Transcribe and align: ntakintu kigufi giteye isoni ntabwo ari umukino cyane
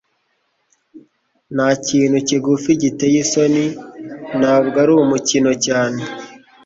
ntakintu 1.55 2.17
kigufi 2.27 2.69
giteye 2.81 3.17
isoni 3.23 3.65
ntabwo 4.39 4.75
ari 4.83 4.91
umukino 5.03 5.51
cyane 5.65 6.01